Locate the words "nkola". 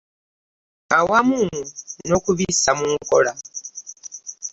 2.99-3.31